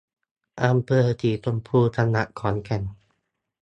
[0.63, 2.83] อำเภอสีชมพู จังหวัดขอนแก่น